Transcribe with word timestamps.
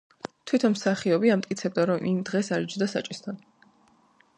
თვითონ 0.51 0.73
მსახიობი 0.75 1.31
ამტკიცებდა, 1.35 1.85
რომ 1.91 2.09
იმ 2.13 2.19
დღეს 2.31 2.53
არ 2.59 2.67
იჯდა 2.69 2.89
საჭესთან. 2.99 3.43